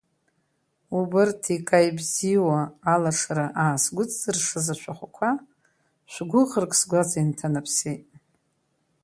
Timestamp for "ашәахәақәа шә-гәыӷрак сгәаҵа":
4.73-7.17